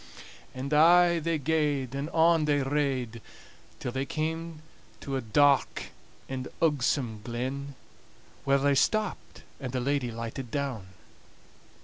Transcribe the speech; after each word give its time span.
And 0.55 0.73
aye 0.73 1.19
they 1.19 1.37
gaed, 1.37 1.93
and 1.93 2.09
on 2.09 2.45
they 2.45 2.63
rade, 2.63 3.21
till 3.79 3.91
they 3.91 4.03
came 4.07 4.63
to 5.01 5.15
a 5.15 5.21
dark 5.21 5.91
and 6.27 6.47
ugsome 6.59 7.21
glen, 7.23 7.75
where 8.43 8.57
they 8.57 8.73
stopped, 8.73 9.43
and 9.59 9.71
the 9.73 9.79
lady 9.79 10.09
lighted 10.09 10.49
down. 10.49 10.87